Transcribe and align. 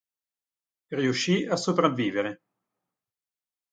Riuscì 0.93 1.45
a 1.45 1.55
sopravvivere. 1.55 2.41